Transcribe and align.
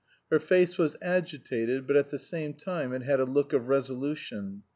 Her 0.31 0.39
face 0.39 0.79
was 0.79 0.97
agitated, 0.99 1.85
but 1.85 1.95
at 1.95 2.09
the 2.09 2.17
same 2.17 2.55
time 2.55 2.91
it 2.91 3.03
had 3.03 3.19
a 3.19 3.23
look 3.23 3.53
of 3.53 3.67
resolution. 3.67 4.63